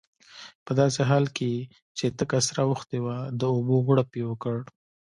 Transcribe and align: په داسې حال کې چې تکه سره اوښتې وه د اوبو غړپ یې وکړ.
په 0.65 0.71
داسې 0.79 1.01
حال 1.09 1.25
کې 1.37 1.51
چې 1.97 2.05
تکه 2.17 2.39
سره 2.47 2.61
اوښتې 2.69 2.99
وه 3.05 3.17
د 3.39 3.41
اوبو 3.53 3.75
غړپ 3.87 4.09
یې 4.19 4.23
وکړ. 4.27 4.57